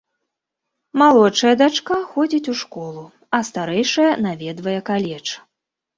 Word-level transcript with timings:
Малодшая 1.01 1.51
дачка 1.61 1.99
ходзіць 2.15 2.51
у 2.55 2.57
школу, 2.61 3.03
а 3.39 3.43
старэйшая 3.51 4.11
наведвае 4.27 4.79
каледж. 4.93 5.27